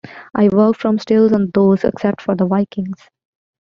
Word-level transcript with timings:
I 0.33 0.47
worked 0.47 0.81
from 0.81 0.97
stills 0.97 1.31
on 1.31 1.51
those, 1.53 1.83
except 1.83 2.23
for 2.23 2.33
"The 2.35 2.47
Vikings". 2.47 3.07